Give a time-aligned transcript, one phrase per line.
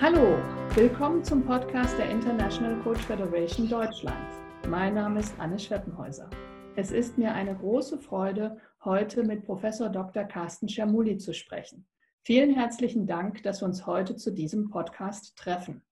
[0.00, 0.38] Hallo,
[0.76, 4.32] willkommen zum Podcast der International Coach Federation Deutschland.
[4.68, 6.30] Mein Name ist Anne Schweppenhäuser.
[6.76, 10.22] Es ist mir eine große Freude, heute mit Professor Dr.
[10.22, 11.84] Carsten Schermuli zu sprechen.
[12.22, 15.82] Vielen herzlichen Dank, dass wir uns heute zu diesem Podcast treffen.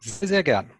[0.00, 0.70] Sehr, sehr gern.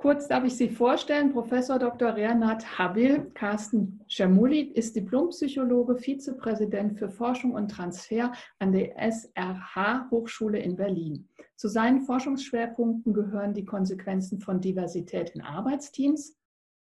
[0.00, 1.30] Kurz darf ich Sie vorstellen.
[1.30, 2.16] Professor Dr.
[2.16, 10.58] Renat Habil Carsten Schermuli ist Diplompsychologe, Vizepräsident für Forschung und Transfer an der SRH Hochschule
[10.58, 11.28] in Berlin.
[11.54, 16.34] Zu seinen Forschungsschwerpunkten gehören die Konsequenzen von Diversität in Arbeitsteams,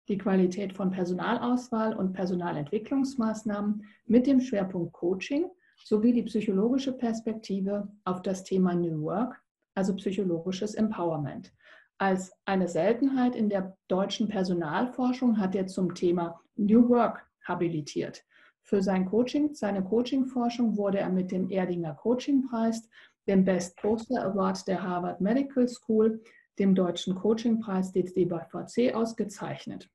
[0.09, 5.49] die Qualität von Personalauswahl und Personalentwicklungsmaßnahmen mit dem Schwerpunkt Coaching
[5.84, 9.41] sowie die psychologische Perspektive auf das Thema New Work,
[9.73, 11.52] also psychologisches Empowerment.
[11.99, 18.23] Als eine Seltenheit in der deutschen Personalforschung hat er zum Thema New Work habilitiert.
[18.62, 22.87] Für sein Coaching, seine Coaching-Forschung wurde er mit dem Erdinger Coaching-Preis,
[23.27, 26.21] dem Best Poster Award der Harvard Medical School,
[26.59, 29.89] dem Deutschen Coaching-Preis des DBVC ausgezeichnet.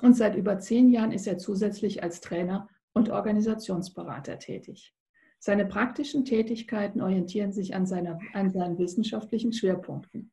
[0.00, 4.94] Und seit über zehn Jahren ist er zusätzlich als Trainer und Organisationsberater tätig.
[5.38, 10.32] Seine praktischen Tätigkeiten orientieren sich an, seiner, an seinen wissenschaftlichen Schwerpunkten.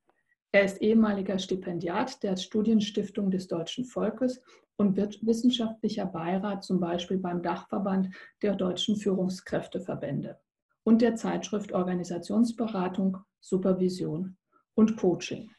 [0.56, 4.40] Er ist ehemaliger Stipendiat der Studienstiftung des deutschen Volkes
[4.78, 8.10] und wird wissenschaftlicher Beirat zum Beispiel beim Dachverband
[8.44, 10.40] der deutschen Führungskräfteverbände
[10.84, 14.38] und der Zeitschrift Organisationsberatung, Supervision
[14.76, 15.50] und Coaching.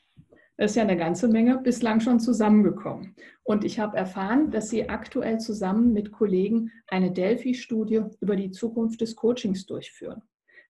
[0.57, 3.17] Das ist ja eine ganze Menge bislang schon zusammengekommen.
[3.43, 9.01] Und ich habe erfahren, dass Sie aktuell zusammen mit Kollegen eine Delphi-Studie über die Zukunft
[9.01, 10.23] des Coachings durchführen.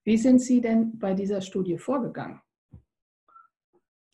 [0.03, 2.41] Wie sind Sie denn bei dieser Studie vorgegangen?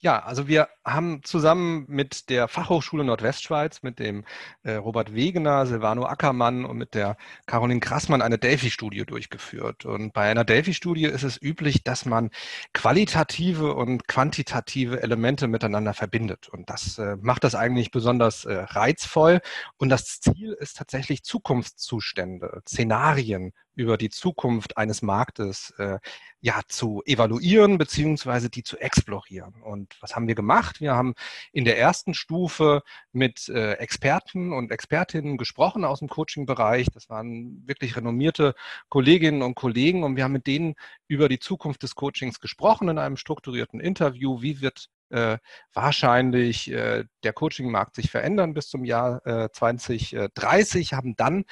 [0.03, 4.25] Ja, also wir haben zusammen mit der Fachhochschule Nordwestschweiz, mit dem
[4.63, 9.85] äh, Robert Wegener, Silvano Ackermann und mit der Caroline Krassmann eine Delphi-Studie durchgeführt.
[9.85, 12.31] Und bei einer Delphi-Studie ist es üblich, dass man
[12.73, 16.49] qualitative und quantitative Elemente miteinander verbindet.
[16.49, 19.39] Und das äh, macht das eigentlich besonders äh, reizvoll.
[19.77, 25.99] Und das Ziel ist tatsächlich Zukunftszustände, Szenarien über die Zukunft eines Marktes äh,
[26.41, 29.61] ja zu evaluieren beziehungsweise die zu explorieren.
[29.61, 30.81] Und was haben wir gemacht?
[30.81, 31.13] Wir haben
[31.51, 32.81] in der ersten Stufe
[33.11, 36.87] mit äh, Experten und Expertinnen gesprochen aus dem Coaching-Bereich.
[36.93, 38.55] Das waren wirklich renommierte
[38.89, 40.75] Kolleginnen und Kollegen und wir haben mit denen
[41.07, 44.41] über die Zukunft des Coachings gesprochen in einem strukturierten Interview.
[44.41, 45.37] Wie wird äh,
[45.73, 51.45] wahrscheinlich äh, der Coaching-Markt sich verändern bis zum Jahr äh, 2030, haben dann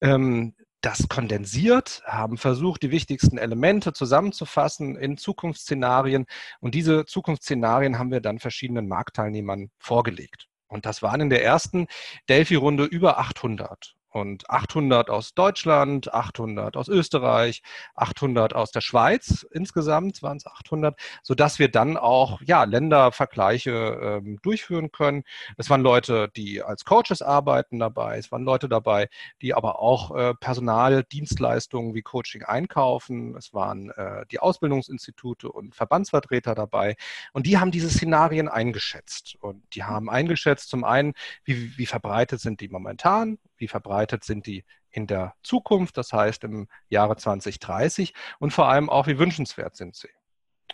[0.00, 6.26] ähm, das kondensiert, haben versucht, die wichtigsten Elemente zusammenzufassen in Zukunftsszenarien.
[6.60, 10.48] Und diese Zukunftsszenarien haben wir dann verschiedenen Marktteilnehmern vorgelegt.
[10.68, 11.86] Und das waren in der ersten
[12.28, 17.62] Delphi-Runde über 800 und 800 aus Deutschland, 800 aus Österreich,
[17.94, 19.46] 800 aus der Schweiz.
[19.52, 25.22] Insgesamt waren es 800, sodass wir dann auch ja, Ländervergleiche ähm, durchführen können.
[25.56, 28.18] Es waren Leute, die als Coaches arbeiten dabei.
[28.18, 29.08] Es waren Leute dabei,
[29.42, 33.36] die aber auch äh, Personaldienstleistungen wie Coaching einkaufen.
[33.36, 36.96] Es waren äh, die Ausbildungsinstitute und Verbandsvertreter dabei.
[37.32, 39.36] Und die haben diese Szenarien eingeschätzt.
[39.40, 44.46] Und die haben eingeschätzt zum einen, wie, wie verbreitet sind die momentan wie verbreitet sind
[44.46, 49.76] die in der Zukunft, das heißt im Jahre 2030 und vor allem auch, wie wünschenswert
[49.76, 50.08] sind sie.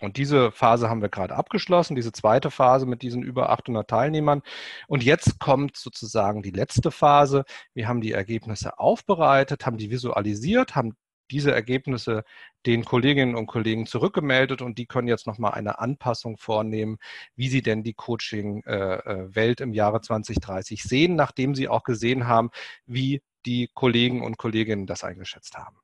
[0.00, 4.42] Und diese Phase haben wir gerade abgeschlossen, diese zweite Phase mit diesen über 800 Teilnehmern.
[4.88, 7.44] Und jetzt kommt sozusagen die letzte Phase.
[7.72, 10.96] Wir haben die Ergebnisse aufbereitet, haben die visualisiert, haben
[11.30, 12.24] diese Ergebnisse
[12.66, 16.98] den Kolleginnen und Kollegen zurückgemeldet und die können jetzt nochmal eine Anpassung vornehmen,
[17.36, 22.50] wie sie denn die Coaching-Welt im Jahre 2030 sehen, nachdem sie auch gesehen haben,
[22.86, 25.76] wie die Kollegen und Kolleginnen das eingeschätzt haben.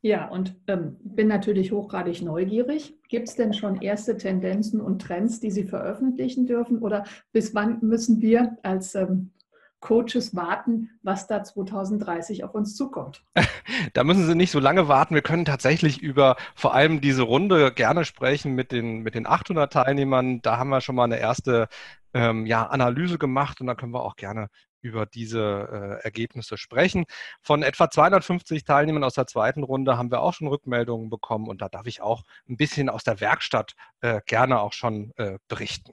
[0.00, 2.94] Ja, und ähm, bin natürlich hochgradig neugierig.
[3.08, 6.78] Gibt es denn schon erste Tendenzen und Trends, die Sie veröffentlichen dürfen?
[6.78, 9.32] Oder bis wann müssen wir als ähm,
[9.80, 13.24] Coaches warten, was da 2030 auf uns zukommt.
[13.92, 15.14] Da müssen Sie nicht so lange warten.
[15.14, 19.72] Wir können tatsächlich über vor allem diese Runde gerne sprechen mit den, mit den 800
[19.72, 20.40] Teilnehmern.
[20.40, 21.68] Da haben wir schon mal eine erste
[22.14, 24.48] ähm, ja, Analyse gemacht und da können wir auch gerne
[24.80, 27.04] über diese äh, Ergebnisse sprechen.
[27.42, 31.60] Von etwa 250 Teilnehmern aus der zweiten Runde haben wir auch schon Rückmeldungen bekommen und
[31.60, 35.92] da darf ich auch ein bisschen aus der Werkstatt äh, gerne auch schon äh, berichten.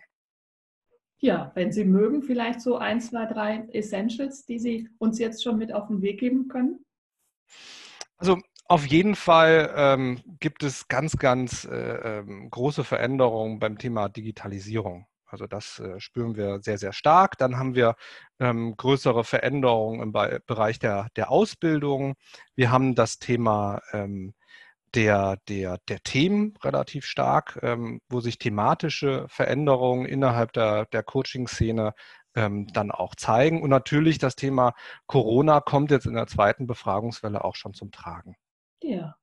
[1.25, 5.57] Ja, wenn Sie mögen, vielleicht so ein, zwei, drei Essentials, die Sie uns jetzt schon
[5.57, 6.85] mit auf den Weg geben können.
[8.17, 8.37] Also
[8.67, 15.07] auf jeden Fall ähm, gibt es ganz, ganz äh, ähm, große Veränderungen beim Thema Digitalisierung.
[15.25, 17.39] Also das äh, spüren wir sehr, sehr stark.
[17.39, 17.95] Dann haben wir
[18.39, 22.13] ähm, größere Veränderungen im Be Bereich der, der Ausbildung.
[22.53, 24.35] Wir haben das Thema ähm,
[24.95, 31.93] der, der, der Themen relativ stark, ähm, wo sich thematische Veränderungen innerhalb der, der Coaching-Szene
[32.35, 33.61] ähm, dann auch zeigen.
[33.61, 34.73] Und natürlich das Thema
[35.07, 38.35] Corona kommt jetzt in der zweiten Befragungswelle auch schon zum Tragen.
[38.81, 39.15] Ja,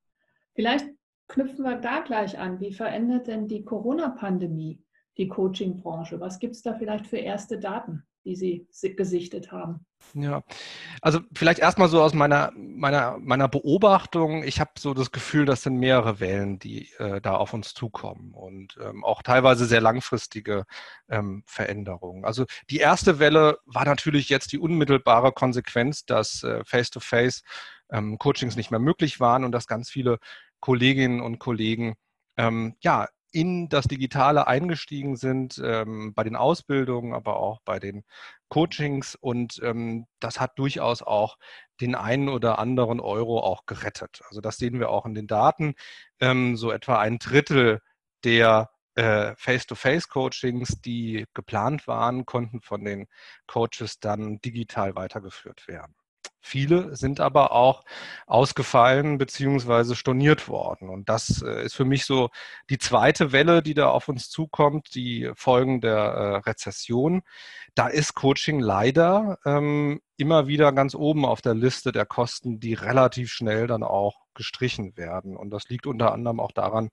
[0.53, 0.87] vielleicht
[1.27, 2.59] knüpfen wir da gleich an.
[2.59, 4.83] Wie verändert denn die Corona-Pandemie
[5.17, 6.19] die Coaching-Branche?
[6.19, 8.05] Was gibt es da vielleicht für erste Daten?
[8.25, 9.85] Die Sie gesichtet haben?
[10.13, 10.43] Ja,
[11.01, 14.43] also vielleicht erstmal so aus meiner, meiner, meiner Beobachtung.
[14.43, 18.33] Ich habe so das Gefühl, das sind mehrere Wellen, die äh, da auf uns zukommen
[18.33, 20.65] und ähm, auch teilweise sehr langfristige
[21.09, 22.25] ähm, Veränderungen.
[22.25, 27.43] Also die erste Welle war natürlich jetzt die unmittelbare Konsequenz, dass äh, Face-to-Face
[27.91, 30.19] ähm, Coachings nicht mehr möglich waren und dass ganz viele
[30.59, 31.95] Kolleginnen und Kollegen
[32.37, 38.03] ähm, ja in das Digitale eingestiegen sind, ähm, bei den Ausbildungen, aber auch bei den
[38.47, 39.15] Coachings.
[39.15, 41.37] Und ähm, das hat durchaus auch
[41.81, 44.21] den einen oder anderen Euro auch gerettet.
[44.29, 45.73] Also das sehen wir auch in den Daten.
[46.21, 47.81] Ähm, so etwa ein Drittel
[48.23, 53.07] der äh, Face-to-Face-Coachings, die geplant waren, konnten von den
[53.47, 55.95] Coaches dann digital weitergeführt werden.
[56.45, 57.85] Viele sind aber auch
[58.27, 59.95] ausgefallen bzw.
[59.95, 60.89] storniert worden.
[60.89, 62.29] Und das äh, ist für mich so
[62.69, 67.21] die zweite Welle, die da auf uns zukommt, die Folgen der äh, Rezession.
[67.75, 72.75] Da ist Coaching leider ähm, immer wieder ganz oben auf der Liste der Kosten, die
[72.75, 75.35] relativ schnell dann auch gestrichen werden.
[75.35, 76.91] Und das liegt unter anderem auch daran,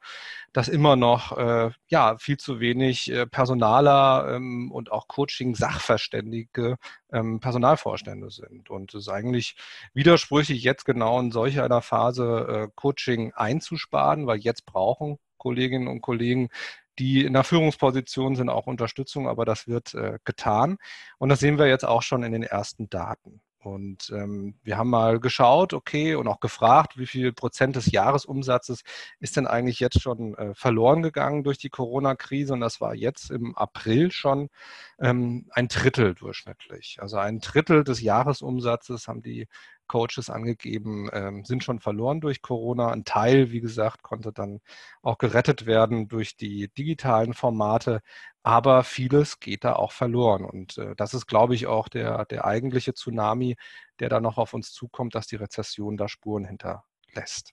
[0.53, 6.77] dass immer noch äh, ja, viel zu wenig äh, Personaler ähm, und auch Coaching-Sachverständige
[7.13, 8.69] ähm, Personalvorstände sind.
[8.69, 9.55] Und es ist eigentlich
[9.95, 16.03] widersprüchlich, jetzt genau in solch einer Phase äh, Coaching einzusparen, weil jetzt brauchen Kolleginnen und
[16.03, 16.51] Kollegen
[17.01, 20.77] die in der Führungsposition sind, auch Unterstützung, aber das wird äh, getan.
[21.19, 23.41] Und das sehen wir jetzt auch schon in den ersten Daten.
[23.63, 28.83] Und ähm, wir haben mal geschaut, okay, und auch gefragt, wie viel Prozent des Jahresumsatzes
[29.19, 32.55] ist denn eigentlich jetzt schon äh, verloren gegangen durch die Corona-Krise?
[32.55, 34.49] Und das war jetzt im April schon
[34.99, 36.99] ähm, ein Drittel durchschnittlich.
[37.01, 39.47] Also ein Drittel des Jahresumsatzes haben die
[39.91, 42.93] Coaches angegeben, ähm, sind schon verloren durch Corona.
[42.93, 44.61] Ein Teil, wie gesagt, konnte dann
[45.03, 48.01] auch gerettet werden durch die digitalen Formate,
[48.45, 50.45] aber vieles geht da auch verloren.
[50.45, 53.57] Und äh, das ist, glaube ich, auch der, der eigentliche Tsunami,
[53.99, 57.53] der da noch auf uns zukommt, dass die Rezession da Spuren hinterlässt.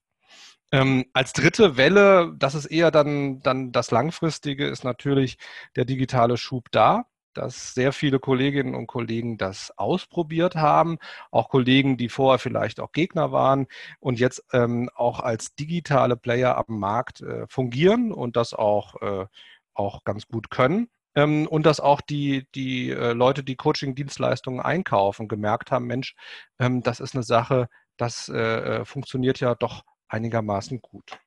[0.72, 5.38] Ähm, als dritte Welle, das ist eher dann, dann das Langfristige, ist natürlich
[5.75, 7.07] der digitale Schub da
[7.38, 10.98] dass sehr viele Kolleginnen und Kollegen das ausprobiert haben,
[11.31, 13.68] auch Kollegen, die vorher vielleicht auch Gegner waren
[14.00, 19.25] und jetzt ähm, auch als digitale Player am Markt äh, fungieren und das auch, äh,
[19.74, 20.89] auch ganz gut können.
[21.16, 26.16] Ähm, und dass auch die, die äh, Leute, die Coaching-Dienstleistungen einkaufen, gemerkt haben, Mensch,
[26.60, 31.19] ähm, das ist eine Sache, das äh, äh, funktioniert ja doch einigermaßen gut.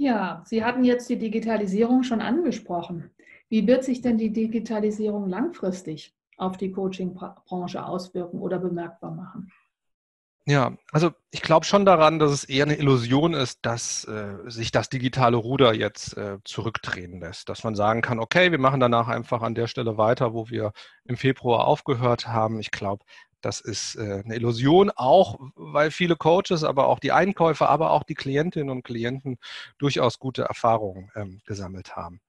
[0.00, 3.10] Ja, Sie hatten jetzt die Digitalisierung schon angesprochen.
[3.48, 9.50] Wie wird sich denn die Digitalisierung langfristig auf die Coaching-Branche auswirken oder bemerkbar machen?
[10.46, 14.70] Ja, also ich glaube schon daran, dass es eher eine Illusion ist, dass äh, sich
[14.70, 17.50] das digitale Ruder jetzt äh, zurückdrehen lässt.
[17.50, 20.72] Dass man sagen kann, okay, wir machen danach einfach an der Stelle weiter, wo wir
[21.04, 22.60] im Februar aufgehört haben.
[22.60, 23.04] Ich glaube,
[23.42, 28.04] das ist äh, eine Illusion, auch weil viele Coaches, aber auch die Einkäufer, aber auch
[28.04, 29.36] die Klientinnen und Klienten
[29.76, 32.22] durchaus gute Erfahrungen ähm, gesammelt haben.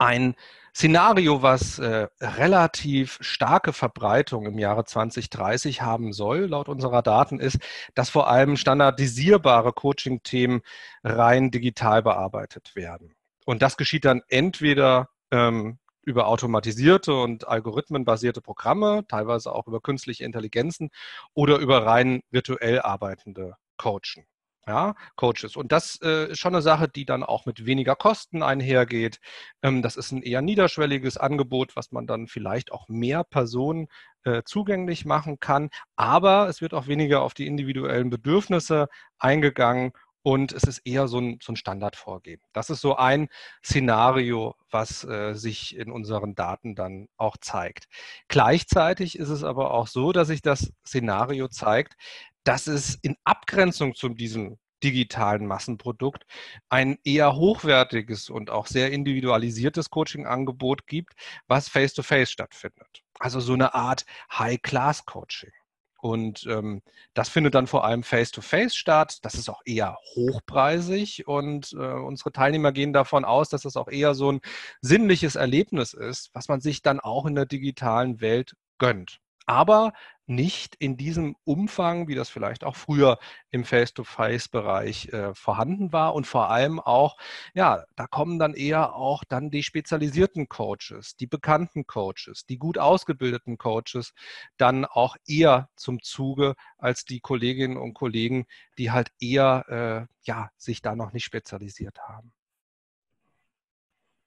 [0.00, 0.34] Ein
[0.74, 7.58] Szenario, was äh, relativ starke Verbreitung im Jahre 2030 haben soll, laut unserer Daten, ist,
[7.94, 10.62] dass vor allem standardisierbare Coaching-Themen
[11.04, 13.14] rein digital bearbeitet werden.
[13.44, 20.24] Und das geschieht dann entweder ähm, über automatisierte und algorithmenbasierte Programme, teilweise auch über künstliche
[20.24, 20.88] Intelligenzen
[21.34, 24.29] oder über rein virtuell arbeitende Coachen
[24.66, 25.56] ja, Coaches.
[25.56, 29.20] Und das äh, ist schon eine Sache, die dann auch mit weniger Kosten einhergeht.
[29.62, 33.88] Ähm, das ist ein eher niederschwelliges Angebot, was man dann vielleicht auch mehr Personen
[34.24, 35.70] äh, zugänglich machen kann.
[35.96, 38.88] Aber es wird auch weniger auf die individuellen Bedürfnisse
[39.18, 42.40] eingegangen und es ist eher so ein, so ein Standardvorgehen.
[42.52, 43.28] Das ist so ein
[43.64, 47.86] Szenario, was äh, sich in unseren Daten dann auch zeigt.
[48.28, 51.94] Gleichzeitig ist es aber auch so, dass sich das Szenario zeigt,
[52.44, 56.24] dass es in Abgrenzung zu diesem digitalen Massenprodukt
[56.68, 61.14] ein eher hochwertiges und auch sehr individualisiertes Coaching-Angebot gibt,
[61.46, 63.02] was face-to-face -face stattfindet.
[63.18, 65.52] Also so eine Art High-Class-Coaching.
[66.02, 66.80] Und ähm,
[67.12, 69.18] das findet dann vor allem face-to-face -face statt.
[69.22, 73.88] Das ist auch eher hochpreisig und äh, unsere Teilnehmer gehen davon aus, dass das auch
[73.88, 74.40] eher so ein
[74.80, 79.20] sinnliches Erlebnis ist, was man sich dann auch in der digitalen Welt gönnt.
[79.50, 79.92] Aber
[80.28, 83.18] nicht in diesem Umfang, wie das vielleicht auch früher
[83.50, 86.14] im Face-to-Face-Bereich äh, vorhanden war.
[86.14, 87.16] Und vor allem auch,
[87.52, 92.78] ja, da kommen dann eher auch dann die spezialisierten Coaches, die bekannten Coaches, die gut
[92.78, 94.14] ausgebildeten Coaches
[94.56, 98.46] dann auch eher zum Zuge als die Kolleginnen und Kollegen,
[98.78, 102.32] die halt eher, äh, ja, sich da noch nicht spezialisiert haben.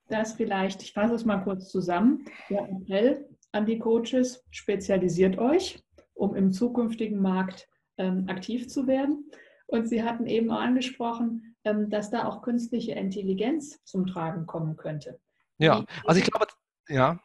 [0.09, 2.25] Das vielleicht, ich fasse es mal kurz zusammen.
[2.49, 5.81] Der Appell an die Coaches, spezialisiert euch,
[6.13, 9.31] um im zukünftigen Markt ähm, aktiv zu werden.
[9.67, 14.75] Und Sie hatten eben auch angesprochen, ähm, dass da auch künstliche Intelligenz zum Tragen kommen
[14.75, 15.19] könnte.
[15.59, 16.47] Ja, also ich glaube,
[16.89, 17.19] ja,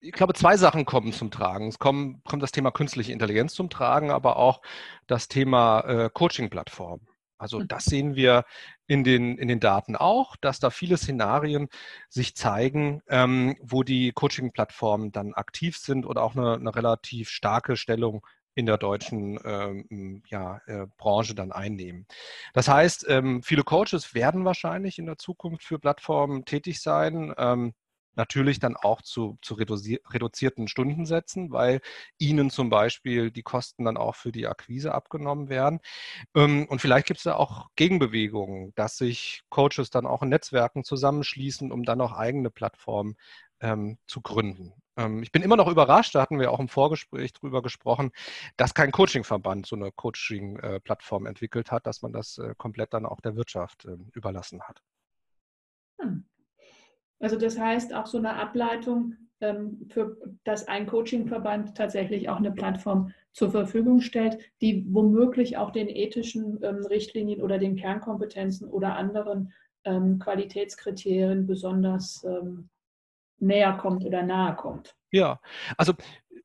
[0.00, 1.68] ich glaube, zwei Sachen kommen zum Tragen.
[1.68, 4.60] Es kommt, kommt das Thema künstliche Intelligenz zum Tragen, aber auch
[5.06, 7.00] das Thema äh, Coaching-Plattform.
[7.42, 7.68] Also hm.
[7.68, 8.44] das sehen wir
[8.86, 11.68] in den, in den Daten auch, dass da viele Szenarien
[12.08, 17.76] sich zeigen, ähm, wo die Coaching-Plattformen dann aktiv sind und auch eine, eine relativ starke
[17.76, 22.06] Stellung in der deutschen ähm, ja, äh, Branche dann einnehmen.
[22.52, 27.34] Das heißt, ähm, viele Coaches werden wahrscheinlich in der Zukunft für Plattformen tätig sein.
[27.38, 27.72] Ähm,
[28.14, 31.80] natürlich dann auch zu, zu reduzierten Stundensätzen, weil
[32.18, 35.80] ihnen zum Beispiel die Kosten dann auch für die Akquise abgenommen werden.
[36.34, 40.84] Ähm, und vielleicht gibt es da auch Gegenbewegungen, dass sich Coaches dann auch in Netzwerken
[40.84, 43.16] zusammenschließen, um dann auch eigene Plattformen
[43.60, 44.74] ähm, zu gründen.
[44.96, 48.10] Ähm, ich bin immer noch überrascht, da hatten wir auch im Vorgespräch drüber gesprochen,
[48.56, 53.20] dass kein Coachingverband so eine Coaching-Plattform entwickelt hat, dass man das äh, komplett dann auch
[53.20, 54.82] der Wirtschaft äh, überlassen hat.
[56.00, 56.24] Hm.
[57.22, 62.50] Also das heißt auch so eine Ableitung, ähm, für, dass ein Coachingverband tatsächlich auch eine
[62.52, 68.96] Plattform zur Verfügung stellt, die womöglich auch den ethischen ähm, Richtlinien oder den Kernkompetenzen oder
[68.96, 69.52] anderen
[69.84, 72.26] ähm, Qualitätskriterien besonders
[73.38, 74.94] näher kommt oder nahe kommt.
[75.10, 75.40] Ja,
[75.76, 75.92] also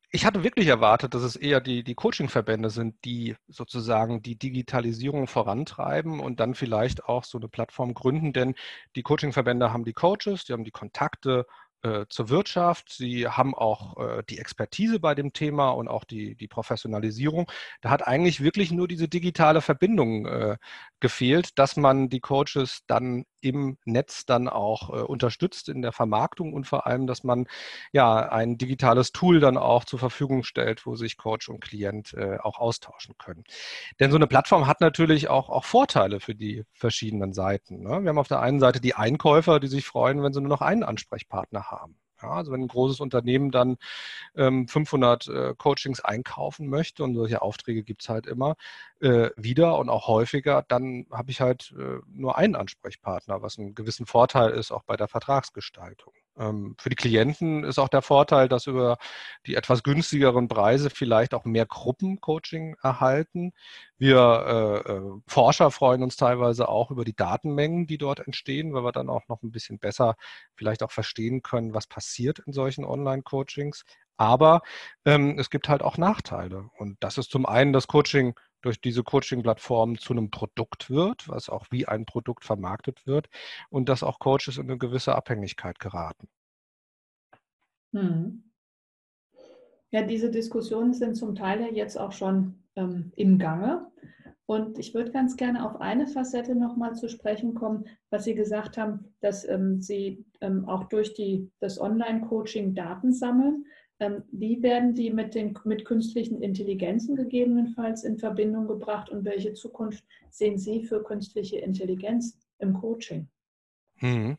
[0.09, 5.27] ich hatte wirklich erwartet, dass es eher die, die Coaching-Verbände sind, die sozusagen die Digitalisierung
[5.27, 8.55] vorantreiben und dann vielleicht auch so eine Plattform gründen, denn
[8.95, 11.45] die Coaching-Verbände haben die Coaches, die haben die Kontakte
[11.87, 12.89] äh, zur Wirtschaft.
[12.91, 17.49] Sie haben auch äh, die Expertise bei dem Thema und auch die, die Professionalisierung.
[17.81, 20.57] Da hat eigentlich wirklich nur diese digitale Verbindung äh,
[20.99, 26.53] gefehlt, dass man die Coaches dann im Netz dann auch äh, unterstützt in der Vermarktung
[26.53, 27.47] und vor allem, dass man
[27.91, 32.37] ja ein digitales Tool dann auch zur Verfügung stellt, wo sich Coach und Klient äh,
[32.39, 33.43] auch austauschen können.
[33.99, 37.83] Denn so eine Plattform hat natürlich auch, auch Vorteile für die verschiedenen Seiten.
[37.83, 38.01] Ne?
[38.01, 40.61] Wir haben auf der einen Seite die Einkäufer, die sich freuen, wenn sie nur noch
[40.61, 41.76] einen Ansprechpartner haben.
[42.21, 43.77] Ja, also wenn ein großes Unternehmen dann
[44.35, 48.55] ähm, 500 äh, Coachings einkaufen möchte und solche Aufträge gibt es halt immer
[49.01, 53.75] äh, wieder und auch häufiger, dann habe ich halt äh, nur einen Ansprechpartner, was einen
[53.75, 56.13] gewissen Vorteil ist, auch bei der Vertragsgestaltung.
[56.37, 58.97] Ähm, für die Klienten ist auch der Vorteil, dass über
[59.45, 63.53] die etwas günstigeren Preise vielleicht auch mehr Gruppencoaching erhalten.
[63.97, 68.83] Wir äh, äh, Forscher freuen uns teilweise auch über die Datenmengen, die dort entstehen, weil
[68.83, 70.15] wir dann auch noch ein bisschen besser
[70.55, 73.83] vielleicht auch verstehen können, was passiert in solchen Online-Coachings.
[74.17, 74.61] Aber
[75.05, 76.69] ähm, es gibt halt auch Nachteile.
[76.77, 81.49] Und das ist zum einen das Coaching durch diese Coaching-Plattform zu einem Produkt wird, was
[81.49, 83.29] auch wie ein Produkt vermarktet wird
[83.69, 86.27] und dass auch Coaches in eine gewisse Abhängigkeit geraten.
[87.93, 88.43] Hm.
[89.91, 93.89] Ja, diese Diskussionen sind zum Teil ja jetzt auch schon ähm, im Gange.
[94.45, 98.77] Und ich würde ganz gerne auf eine Facette nochmal zu sprechen kommen, was Sie gesagt
[98.77, 103.65] haben, dass ähm, Sie ähm, auch durch die, das Online-Coaching Daten sammeln.
[103.99, 109.53] Ähm, wie werden die mit, den, mit künstlichen Intelligenzen gegebenenfalls in Verbindung gebracht und welche
[109.53, 113.27] Zukunft sehen Sie für künstliche Intelligenz im Coaching?
[113.95, 114.37] Hm.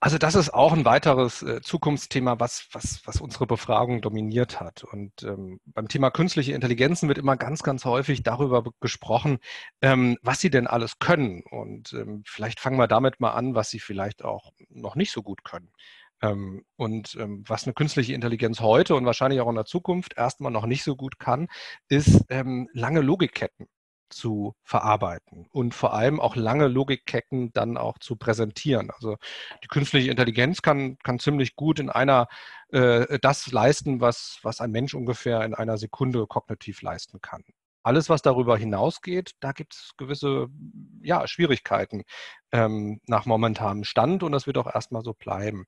[0.00, 4.84] Also das ist auch ein weiteres äh, Zukunftsthema, was, was, was unsere Befragung dominiert hat.
[4.84, 9.38] Und ähm, beim Thema künstliche Intelligenzen wird immer ganz, ganz häufig darüber gesprochen,
[9.82, 11.42] ähm, was sie denn alles können.
[11.50, 15.22] Und ähm, vielleicht fangen wir damit mal an, was sie vielleicht auch noch nicht so
[15.22, 15.72] gut können.
[16.22, 20.52] Ähm, und ähm, was eine künstliche Intelligenz heute und wahrscheinlich auch in der Zukunft erstmal
[20.52, 21.48] noch nicht so gut kann,
[21.88, 23.68] ist ähm, lange Logikketten
[24.10, 28.90] zu verarbeiten und vor allem auch lange Logikketten dann auch zu präsentieren.
[28.90, 29.16] Also
[29.62, 32.28] die künstliche Intelligenz kann, kann ziemlich gut in einer
[32.70, 37.44] äh, das leisten, was, was ein Mensch ungefähr in einer Sekunde kognitiv leisten kann.
[37.88, 40.48] Alles, was darüber hinausgeht, da gibt es gewisse
[41.00, 42.02] ja, Schwierigkeiten
[42.52, 45.64] ähm, nach momentanem Stand und das wird auch erstmal so bleiben.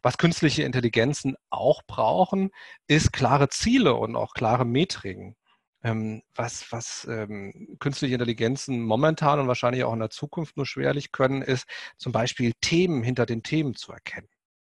[0.00, 2.50] Was künstliche Intelligenzen auch brauchen,
[2.86, 5.34] ist klare Ziele und auch klare Metriken.
[5.82, 11.10] Ähm, was, was ähm, künstliche Intelligenzen momentan und wahrscheinlich auch in der Zukunft nur schwerlich
[11.10, 11.66] können, ist
[11.98, 14.28] zum Beispiel Themen hinter den Themen zu erkennen.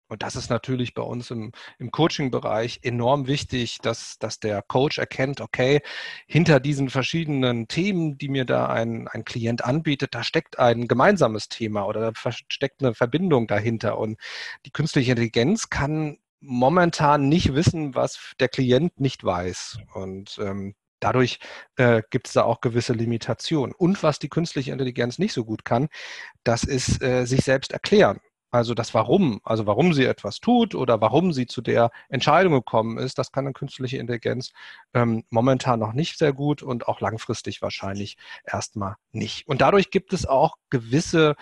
[0.09, 4.99] Und das ist natürlich bei uns im, im Coaching-Bereich enorm wichtig, dass, dass der Coach
[4.99, 5.81] erkennt, okay,
[6.27, 11.49] hinter diesen verschiedenen Themen, die mir da ein, ein Klient anbietet, da steckt ein gemeinsames
[11.49, 13.99] Thema oder da steckt eine Verbindung dahinter.
[13.99, 14.19] Und
[14.67, 19.79] die künstliche Intelligenz kann momentan nicht wissen, was der Klient nicht weiß.
[19.95, 21.39] Und ähm, dadurch
[21.77, 23.75] äh, gibt es da auch gewisse Limitationen.
[23.75, 25.89] Und was die künstliche Intelligenz nicht so gut kann,
[26.45, 28.21] das ist äh, sich selbst erklären.
[28.55, 32.99] Also das Warum, also warum sie etwas tut oder warum sie zu der Entscheidung gekommen
[32.99, 34.53] ist, das kann eine künstliche Intelligenz
[34.95, 39.49] ähm, momentan noch nicht sehr gut und auch langfristig wahrscheinlich erstmal nicht.
[39.49, 41.35] Und dadurch gibt es auch gewisse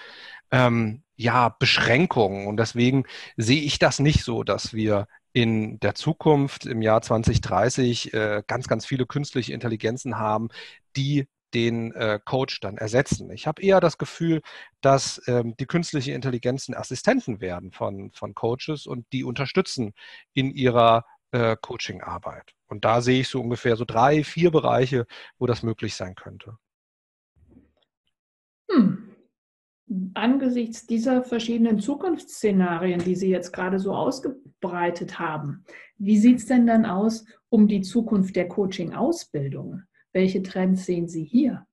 [0.50, 2.46] ähm, ja, Beschränkungen.
[2.46, 3.04] Und deswegen
[3.36, 8.68] sehe ich das nicht so, dass wir in der Zukunft im Jahr 2030 äh, ganz,
[8.68, 10.48] ganz viele künstliche Intelligenzen haben,
[10.96, 13.30] die den äh, Coach dann ersetzen.
[13.30, 14.42] Ich habe eher das Gefühl,
[14.80, 19.92] dass ähm, die künstliche Intelligenzen Assistenten werden von, von Coaches und die unterstützen
[20.32, 22.54] in ihrer äh, Coaching-Arbeit.
[22.68, 25.06] Und da sehe ich so ungefähr so drei, vier Bereiche,
[25.38, 26.56] wo das möglich sein könnte.
[28.70, 29.08] Hm.
[30.14, 35.64] Angesichts dieser verschiedenen Zukunftsszenarien, die Sie jetzt gerade so ausgebreitet haben,
[35.98, 39.82] wie sieht es denn dann aus um die Zukunft der Coaching-Ausbildung?
[40.12, 41.66] Welche Trends sehen Sie hier?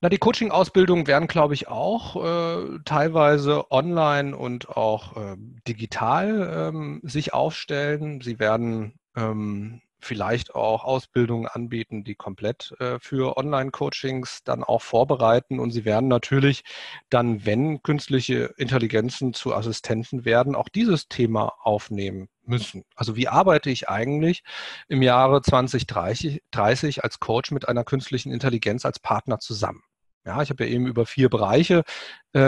[0.00, 5.36] Na, die Coaching-Ausbildungen werden, glaube ich, auch äh, teilweise online und auch äh,
[5.68, 8.20] digital ähm, sich aufstellen.
[8.20, 15.58] Sie werden ähm, vielleicht auch Ausbildungen anbieten, die komplett äh, für Online-Coachings dann auch vorbereiten.
[15.58, 16.64] Und sie werden natürlich
[17.10, 22.84] dann, wenn künstliche Intelligenzen zu Assistenten werden, auch dieses Thema aufnehmen müssen.
[22.96, 24.42] Also wie arbeite ich eigentlich
[24.88, 29.82] im Jahre 2030 als Coach mit einer künstlichen Intelligenz als Partner zusammen?
[30.24, 31.82] Ja, ich habe ja eben über vier Bereiche
[32.32, 32.38] äh,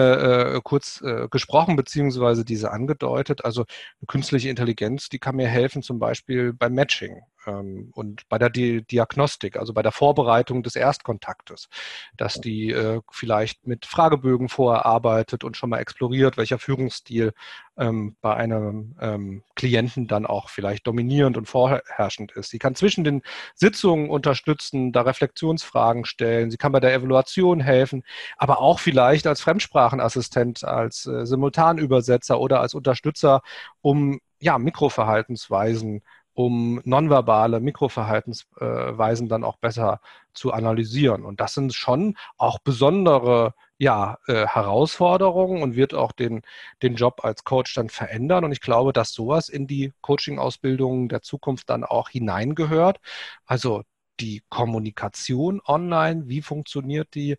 [0.56, 3.44] äh, kurz äh, gesprochen, beziehungsweise diese angedeutet.
[3.44, 8.50] Also eine künstliche Intelligenz, die kann mir helfen, zum Beispiel beim Matching und bei der
[8.50, 11.68] Di Diagnostik, also bei der Vorbereitung des Erstkontaktes,
[12.16, 17.32] dass die äh, vielleicht mit Fragebögen vorher arbeitet und schon mal exploriert, welcher Führungsstil
[17.76, 22.50] ähm, bei einem ähm, Klienten dann auch vielleicht dominierend und vorherrschend ist.
[22.50, 23.22] Sie kann zwischen den
[23.54, 28.04] Sitzungen unterstützen, da Reflexionsfragen stellen, sie kann bei der Evaluation helfen,
[28.36, 33.42] aber auch vielleicht als Fremdsprachenassistent, als äh, Simultanübersetzer oder als Unterstützer,
[33.80, 36.02] um ja, Mikroverhaltensweisen
[36.34, 40.00] um nonverbale Mikroverhaltensweisen dann auch besser
[40.34, 41.24] zu analysieren.
[41.24, 46.42] Und das sind schon auch besondere ja, äh, Herausforderungen und wird auch den,
[46.82, 48.44] den Job als Coach dann verändern.
[48.44, 53.00] Und ich glaube, dass sowas in die Coaching-Ausbildungen der Zukunft dann auch hineingehört.
[53.46, 53.82] Also
[54.20, 57.36] die Kommunikation online, wie funktioniert die,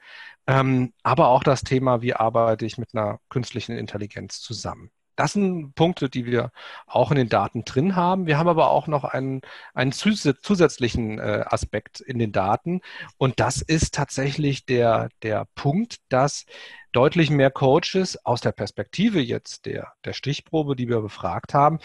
[0.47, 4.91] ähm, aber auch das Thema, wie arbeite ich mit einer künstlichen Intelligenz zusammen.
[5.15, 6.51] Das sind Punkte, die wir
[6.87, 8.27] auch in den Daten drin haben.
[8.27, 9.41] Wir haben aber auch noch einen,
[9.73, 12.81] einen zusätzlichen äh, Aspekt in den Daten.
[13.17, 16.45] Und das ist tatsächlich der, der Punkt, dass
[16.91, 21.79] deutlich mehr Coaches aus der Perspektive jetzt der, der Stichprobe, die wir befragt haben,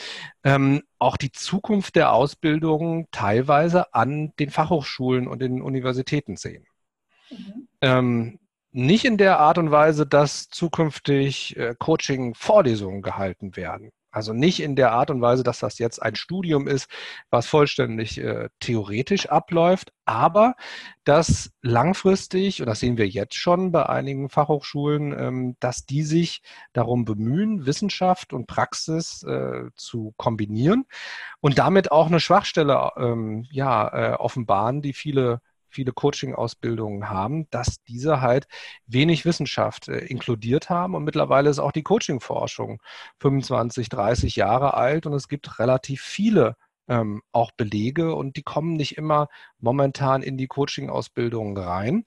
[0.45, 6.65] ähm, auch die Zukunft der Ausbildung teilweise an den Fachhochschulen und den Universitäten sehen.
[7.31, 7.69] Mhm.
[7.81, 8.39] Ähm,
[8.73, 13.91] nicht in der Art und Weise, dass zukünftig äh, Coaching-Vorlesungen gehalten werden.
[14.13, 16.91] Also nicht in der Art und Weise, dass das jetzt ein Studium ist,
[17.31, 20.57] was vollständig äh, theoretisch abläuft, aber
[21.05, 26.43] dass langfristig, und das sehen wir jetzt schon bei einigen Fachhochschulen, ähm, dass die sich
[26.73, 30.87] darum bemühen, Wissenschaft und Praxis äh, zu kombinieren
[31.41, 37.83] und damit auch eine Schwachstelle ähm, ja, äh, offenbaren, die viele viele Coaching-Ausbildungen haben, dass
[37.85, 38.47] diese halt
[38.87, 40.95] wenig Wissenschaft äh, inkludiert haben.
[40.95, 42.81] Und mittlerweile ist auch die Coaching-Forschung
[43.21, 46.57] 25, 30 Jahre alt und es gibt relativ viele
[46.91, 49.29] ähm, auch Belege und die kommen nicht immer
[49.61, 52.05] momentan in die Coaching-Ausbildungen rein.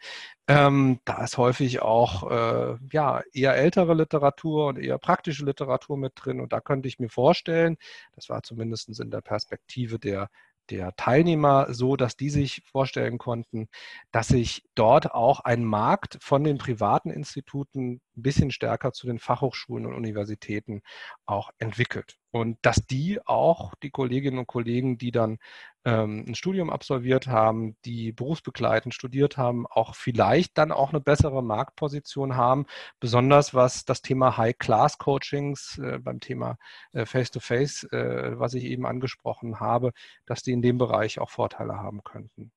[0.47, 6.13] Ähm, da ist häufig auch äh, ja, eher ältere Literatur und eher praktische Literatur mit
[6.15, 6.41] drin.
[6.41, 7.77] Und da könnte ich mir vorstellen,
[8.15, 10.29] das war zumindest in der Perspektive der
[10.69, 13.67] der Teilnehmer so, dass die sich vorstellen konnten,
[14.11, 19.19] dass sich dort auch ein Markt von den privaten Instituten ein bisschen stärker zu den
[19.19, 20.81] Fachhochschulen und Universitäten
[21.25, 22.17] auch entwickelt.
[22.31, 25.37] Und dass die auch, die Kolleginnen und Kollegen, die dann
[25.85, 31.43] ähm, ein Studium absolviert haben, die berufsbegleitend studiert haben, auch vielleicht dann auch eine bessere
[31.43, 32.65] Marktposition haben,
[32.99, 36.57] besonders was das Thema High-Class-Coachings äh, beim Thema
[36.93, 39.91] äh, Face-to-Face, -face, äh, was ich eben angesprochen habe,
[40.25, 42.51] dass die in dem Bereich auch Vorteile haben könnten.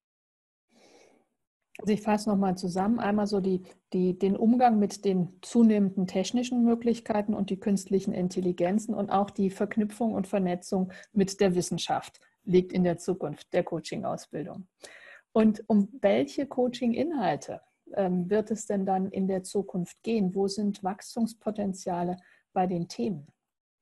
[1.78, 2.98] Also ich fasse nochmal zusammen.
[2.98, 3.62] Einmal so die,
[3.92, 9.50] die, den Umgang mit den zunehmenden technischen Möglichkeiten und die künstlichen Intelligenzen und auch die
[9.50, 14.68] Verknüpfung und Vernetzung mit der Wissenschaft liegt in der Zukunft der Coaching-Ausbildung.
[15.32, 17.60] Und um welche Coaching-Inhalte
[17.94, 20.34] ähm, wird es denn dann in der Zukunft gehen?
[20.34, 22.16] Wo sind Wachstumspotenziale
[22.54, 23.26] bei den Themen?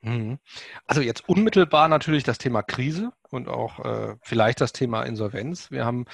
[0.04, 0.38] Mhm.
[0.86, 5.70] Also jetzt unmittelbar natürlich das Thema Krise und auch äh, vielleicht das Thema Insolvenz.
[5.70, 6.04] Wir haben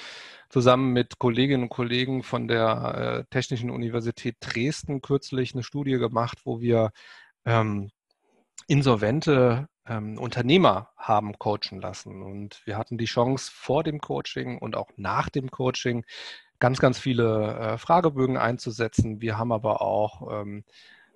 [0.49, 6.39] zusammen mit Kolleginnen und Kollegen von der äh, Technischen Universität Dresden kürzlich eine Studie gemacht,
[6.45, 6.91] wo wir
[7.45, 7.91] ähm,
[8.67, 12.21] insolvente ähm, Unternehmer haben coachen lassen.
[12.21, 16.05] Und wir hatten die Chance vor dem Coaching und auch nach dem Coaching
[16.59, 19.19] ganz, ganz viele äh, Fragebögen einzusetzen.
[19.19, 20.63] Wir haben aber auch ähm,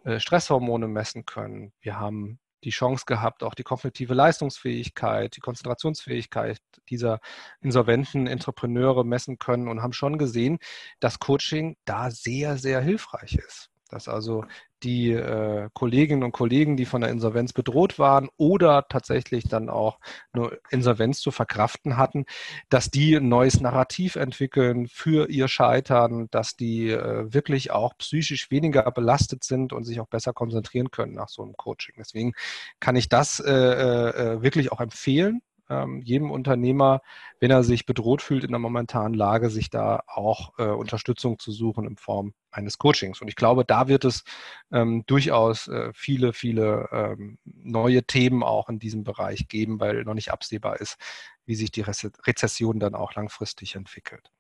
[0.04, 1.72] äh, Stresshormone messen können.
[1.80, 7.20] Wir haben die Chance gehabt, auch die kognitive Leistungsfähigkeit, die Konzentrationsfähigkeit dieser
[7.62, 10.58] insolventen Entrepreneure messen können und haben schon gesehen,
[11.00, 13.70] dass Coaching da sehr, sehr hilfreich ist.
[13.90, 14.46] Dass also
[14.86, 20.00] die äh, Kolleginnen und Kollegen, die von der Insolvenz bedroht waren oder tatsächlich dann auch
[20.32, 22.26] eine Insolvenz zu verkraften hatten,
[22.70, 28.52] dass die ein neues Narrativ entwickeln für ihr Scheitern, dass die äh, wirklich auch psychisch
[28.52, 31.96] weniger belastet sind und sich auch besser konzentrieren können nach so einem Coaching.
[31.98, 32.34] Deswegen
[32.80, 37.02] kann ich das äh, äh wirklich auch empfehlen ähm, jedem Unternehmer,
[37.40, 41.52] wenn er sich bedroht fühlt in der momentanen Lage, sich da auch äh, Unterstützung zu
[41.52, 43.22] suchen in Form eines Coachings.
[43.22, 44.24] Und ich glaube, da wird es
[44.72, 50.14] ähm, durchaus äh, viele, viele ähm, neue Themen auch in diesem Bereich geben, weil noch
[50.14, 50.98] nicht absehbar ist,
[51.46, 54.32] wie sich die Rezession dann auch langfristig entwickelt.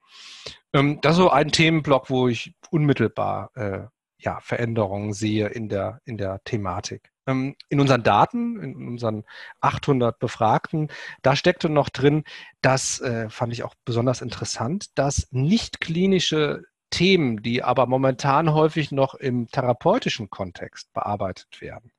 [0.73, 6.01] Ähm, das ist so ein Themenblock, wo ich unmittelbar äh, ja, Veränderungen sehe in der,
[6.05, 7.11] in der Thematik.
[7.27, 9.23] Ähm, in unseren Daten, in unseren
[9.61, 10.89] 800 Befragten,
[11.21, 12.23] da steckte noch drin,
[12.61, 18.91] das äh, fand ich auch besonders interessant, dass nicht klinische Themen, die aber momentan häufig
[18.91, 21.91] noch im therapeutischen Kontext bearbeitet werden,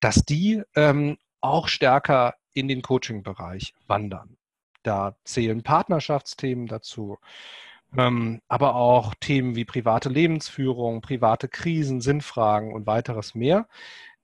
[0.00, 4.36] dass die ähm, auch stärker in den Coaching-Bereich wandern.
[4.82, 7.18] Da zählen Partnerschaftsthemen dazu,
[7.96, 13.66] ähm, aber auch Themen wie private Lebensführung, private Krisen, Sinnfragen und weiteres mehr.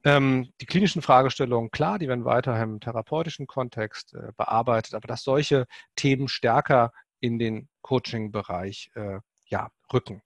[0.05, 5.23] Ähm, die klinischen Fragestellungen, klar, die werden weiterhin im therapeutischen Kontext äh, bearbeitet, aber dass
[5.23, 10.23] solche Themen stärker in den Coaching-Bereich äh, ja, rücken.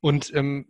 [0.00, 0.66] Und ähm,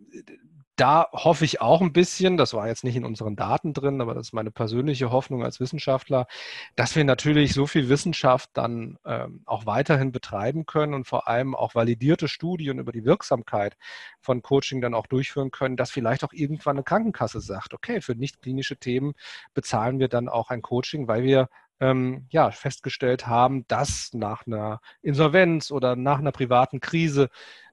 [0.77, 4.13] da hoffe ich auch ein bisschen, das war jetzt nicht in unseren Daten drin, aber
[4.13, 6.27] das ist meine persönliche Hoffnung als Wissenschaftler,
[6.75, 11.55] dass wir natürlich so viel Wissenschaft dann ähm, auch weiterhin betreiben können und vor allem
[11.55, 13.75] auch validierte Studien über die Wirksamkeit
[14.21, 18.13] von Coaching dann auch durchführen können, dass vielleicht auch irgendwann eine Krankenkasse sagt, okay, für
[18.13, 19.13] nicht klinische Themen
[19.55, 24.81] bezahlen wir dann auch ein Coaching, weil wir ähm, ja, festgestellt haben, dass nach einer
[25.01, 27.29] Insolvenz oder nach einer privaten Krise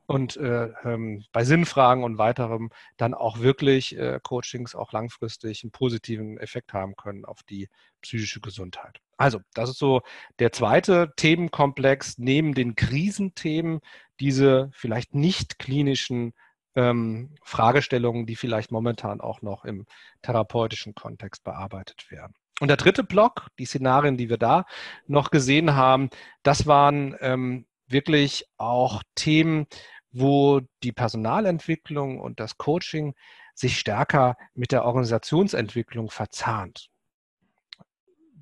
[0.06, 5.70] und äh, ähm, bei Sinnfragen und weiterem dann auch wirklich äh, Coachings auch langfristig einen
[5.70, 7.68] positiven Effekt haben können auf die
[8.02, 9.00] psychische Gesundheit.
[9.16, 10.02] Also, das ist so
[10.38, 13.80] der zweite Themenkomplex neben den Krisenthemen,
[14.20, 16.34] diese vielleicht nicht klinischen
[16.74, 19.86] ähm, Fragestellungen, die vielleicht momentan auch noch im
[20.22, 22.34] therapeutischen Kontext bearbeitet werden.
[22.60, 24.64] Und der dritte Block, die Szenarien, die wir da
[25.06, 26.10] noch gesehen haben,
[26.42, 29.66] das waren ähm, wirklich auch Themen,
[30.12, 33.14] wo die Personalentwicklung und das Coaching
[33.54, 36.88] sich stärker mit der Organisationsentwicklung verzahnt.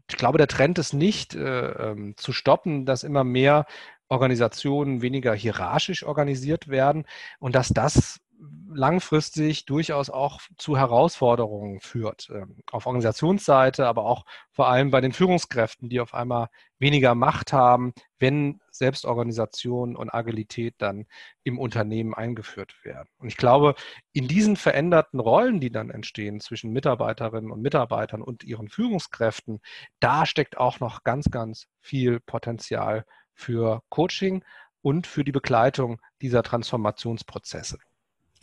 [0.08, 3.66] Ich glaube, der Trend ist nicht äh, ähm, zu stoppen, dass immer mehr
[4.08, 7.06] Organisationen weniger hierarchisch organisiert werden
[7.38, 8.20] und dass das
[8.68, 12.28] langfristig durchaus auch zu Herausforderungen führt.
[12.30, 17.52] Ähm, auf Organisationsseite, aber auch vor allem bei den Führungskräften, die auf einmal weniger Macht
[17.52, 21.06] haben, wenn Selbstorganisation und Agilität dann
[21.44, 23.08] im Unternehmen eingeführt werden.
[23.18, 23.74] Und ich glaube,
[24.12, 29.60] in diesen veränderten Rollen, die dann entstehen zwischen Mitarbeiterinnen und Mitarbeitern und ihren Führungskräften,
[30.00, 34.44] da steckt auch noch ganz, ganz viel Potenzial für Coaching
[34.82, 37.78] und für die Begleitung dieser Transformationsprozesse.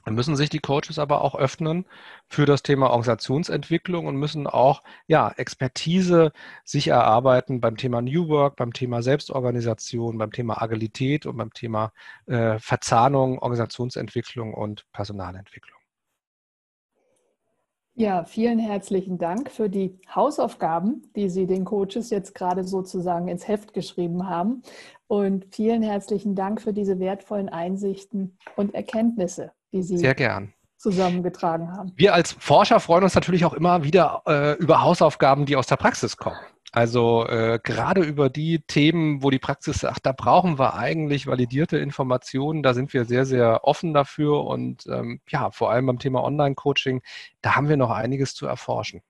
[0.09, 1.85] Dann müssen sich die Coaches aber auch öffnen
[2.27, 6.31] für das Thema Organisationsentwicklung und müssen auch ja, Expertise
[6.65, 11.93] sich erarbeiten beim Thema New Work, beim Thema Selbstorganisation, beim Thema Agilität und beim Thema
[12.25, 15.78] äh, Verzahnung, Organisationsentwicklung und Personalentwicklung.
[17.99, 23.45] Ja, vielen herzlichen Dank für die Hausaufgaben, die Sie den Coaches jetzt gerade sozusagen ins
[23.45, 24.61] Heft geschrieben haben.
[25.07, 30.53] Und vielen herzlichen Dank für diese wertvollen Einsichten und Erkenntnisse die Sie Sehr gern.
[30.77, 31.91] zusammengetragen haben.
[31.97, 35.75] Wir als Forscher freuen uns natürlich auch immer wieder äh, über Hausaufgaben, die aus der
[35.75, 36.37] Praxis kommen.
[36.71, 41.77] Also äh, gerade über die Themen, wo die Praxis sagt, da brauchen wir eigentlich validierte
[41.77, 46.23] Informationen, da sind wir sehr, sehr offen dafür und ähm, ja, vor allem beim Thema
[46.23, 47.01] Online-Coaching,
[47.41, 49.01] da haben wir noch einiges zu erforschen.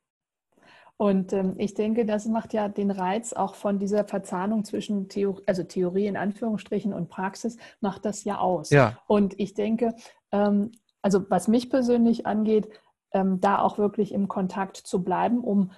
[1.01, 5.43] Und ähm, ich denke, das macht ja den Reiz auch von dieser Verzahnung zwischen Theorie,
[5.45, 8.69] also Theorie in Anführungsstrichen und Praxis, macht das ja aus.
[8.69, 8.99] Ja.
[9.07, 9.95] Und ich denke,
[10.33, 12.69] ähm, also was mich persönlich angeht,
[13.13, 15.71] ähm, da auch wirklich im Kontakt zu bleiben, um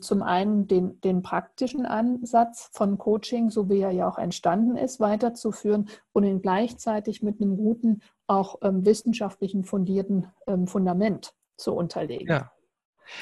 [0.00, 5.00] zum einen den, den praktischen Ansatz von Coaching, so wie er ja auch entstanden ist,
[5.00, 12.28] weiterzuführen und ihn gleichzeitig mit einem guten, auch ähm, wissenschaftlichen fundierten ähm, Fundament zu unterlegen.
[12.28, 12.52] Ja.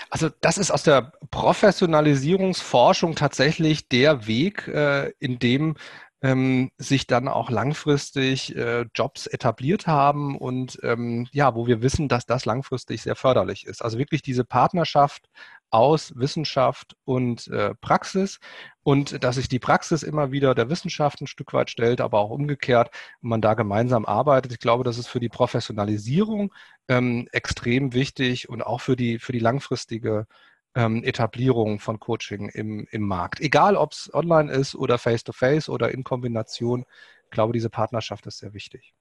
[0.08, 5.76] Also das ist aus der Professionalisierungsforschung tatsächlich der Weg, äh, in dem
[6.22, 12.08] ähm, sich dann auch langfristig äh, Jobs etabliert haben und ähm, ja, wo wir wissen,
[12.08, 13.82] dass das langfristig sehr förderlich ist.
[13.82, 15.28] Also wirklich diese Partnerschaft
[15.70, 18.40] aus Wissenschaft und äh, Praxis
[18.82, 22.30] und dass sich die Praxis immer wieder der Wissenschaft ein Stück weit stellt, aber auch
[22.30, 22.90] umgekehrt
[23.22, 24.52] und man da gemeinsam arbeitet.
[24.52, 26.52] Ich glaube, das ist für die Professionalisierung
[26.88, 30.26] ähm, extrem wichtig und auch für die, für die langfristige
[30.74, 33.40] ähm, Etablierung von Coaching im, im Markt.
[33.40, 36.84] Egal, ob es online ist oder face-to-face -face oder in Kombination,
[37.24, 38.94] ich glaube, diese Partnerschaft ist sehr wichtig.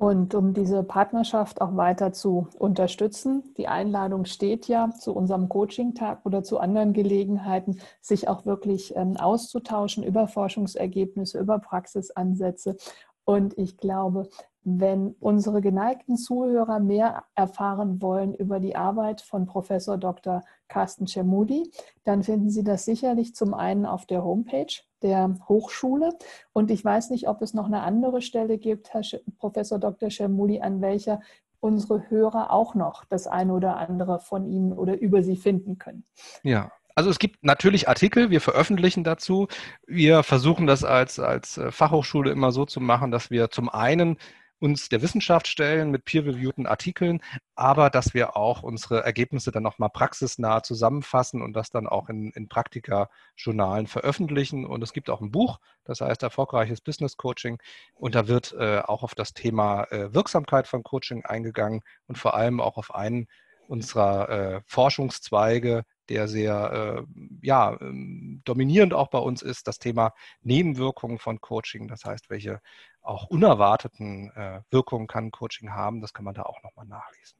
[0.00, 6.24] Und um diese Partnerschaft auch weiter zu unterstützen, die Einladung steht ja zu unserem Coaching-Tag
[6.24, 12.76] oder zu anderen Gelegenheiten, sich auch wirklich ähm, auszutauschen über Forschungsergebnisse, über Praxisansätze.
[13.24, 14.28] Und ich glaube,
[14.64, 20.42] wenn unsere geneigten Zuhörer mehr erfahren wollen über die Arbeit von Professor Dr.
[20.68, 21.70] Carsten Cermudi,
[22.04, 24.66] dann finden Sie das sicherlich zum einen auf der Homepage
[25.02, 26.10] der Hochschule.
[26.52, 29.02] Und ich weiß nicht, ob es noch eine andere Stelle gibt, Herr
[29.38, 30.10] Professor Dr.
[30.10, 31.20] Cermudi, an welcher
[31.60, 36.04] unsere Hörer auch noch das eine oder andere von Ihnen oder über Sie finden können.
[36.42, 39.46] Ja, also es gibt natürlich Artikel, wir veröffentlichen dazu.
[39.86, 44.16] Wir versuchen das als, als äh, Fachhochschule immer so zu machen, dass wir zum einen
[44.60, 47.20] uns der Wissenschaft stellen mit peer-reviewten Artikeln,
[47.54, 52.30] aber dass wir auch unsere Ergebnisse dann nochmal praxisnah zusammenfassen und das dann auch in,
[52.32, 54.66] in Praktika-Journalen veröffentlichen.
[54.66, 57.58] Und es gibt auch ein Buch, das heißt Erfolgreiches Business Coaching.
[57.94, 62.34] Und da wird äh, auch auf das Thema äh, Wirksamkeit von Coaching eingegangen und vor
[62.34, 63.28] allem auch auf einen
[63.68, 70.14] unserer äh, Forschungszweige, der sehr äh, ja, ähm, dominierend auch bei uns ist, das Thema
[70.42, 71.88] Nebenwirkungen von Coaching.
[71.88, 72.60] Das heißt, welche
[73.02, 76.00] auch unerwarteten äh, Wirkungen kann Coaching haben.
[76.00, 77.38] Das kann man da auch nochmal nachlesen.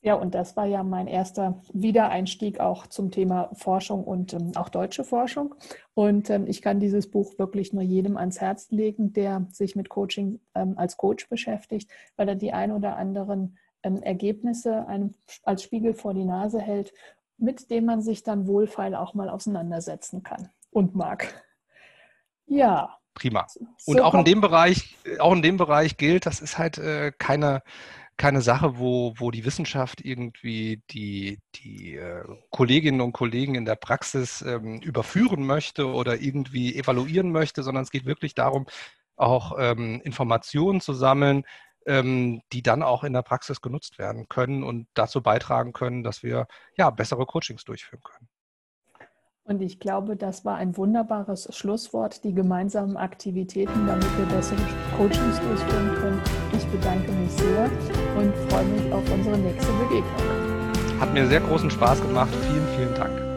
[0.00, 4.68] Ja, und das war ja mein erster Wiedereinstieg auch zum Thema Forschung und ähm, auch
[4.68, 5.56] deutsche Forschung.
[5.94, 9.88] Und ähm, ich kann dieses Buch wirklich nur jedem ans Herz legen, der sich mit
[9.88, 15.64] Coaching ähm, als Coach beschäftigt, weil er die ein oder anderen ähm, Ergebnisse einem als
[15.64, 16.92] Spiegel vor die Nase hält,
[17.38, 21.42] mit dem man sich dann wohlfeil auch mal auseinandersetzen kann und mag.
[22.46, 23.46] Ja, prima.
[23.86, 27.62] Und auch in dem Bereich, auch in dem Bereich gilt, das ist halt äh, keine,
[28.16, 33.76] keine Sache, wo, wo die Wissenschaft irgendwie die, die äh, Kolleginnen und Kollegen in der
[33.76, 38.66] Praxis ähm, überführen möchte oder irgendwie evaluieren möchte, sondern es geht wirklich darum,
[39.16, 41.44] auch ähm, Informationen zu sammeln,
[41.88, 46.22] ähm, die dann auch in der Praxis genutzt werden können und dazu beitragen können, dass
[46.22, 46.46] wir
[46.76, 48.28] ja bessere Coachings durchführen können.
[49.44, 54.58] Und ich glaube, das war ein wunderbares Schlusswort, die gemeinsamen Aktivitäten, damit wir bessere
[54.98, 56.20] Coachings durchführen können.
[56.52, 57.64] Ich bedanke mich sehr
[58.18, 61.00] und freue mich auf unsere nächste Begegnung.
[61.00, 62.34] Hat mir sehr großen Spaß gemacht.
[62.34, 63.27] Vielen, vielen Dank.